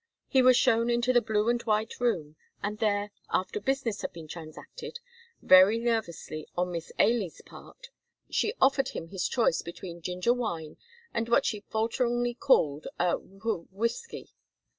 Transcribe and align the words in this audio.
He 0.27 0.41
was 0.41 0.57
shown 0.57 0.89
into 0.89 1.13
the 1.13 1.21
blue 1.21 1.47
and 1.47 1.61
white 1.61 1.99
room, 1.99 2.35
and 2.63 2.79
there, 2.79 3.11
after 3.29 3.59
business 3.61 4.01
had 4.01 4.11
been 4.11 4.27
transacted, 4.27 4.99
very 5.43 5.77
nervously 5.77 6.47
on 6.57 6.71
Miss 6.71 6.91
Ailie's 6.97 7.39
part, 7.45 7.91
she 8.27 8.55
offered 8.59 8.89
him 8.89 9.09
his 9.09 9.27
choice 9.27 9.61
between 9.61 10.01
ginger 10.01 10.33
wine 10.33 10.77
and 11.13 11.29
what 11.29 11.45
she 11.45 11.59
falteringly 11.69 12.33
called 12.33 12.87
wh 12.99 13.13
wh 13.45 13.71
whiskey. 13.71 14.31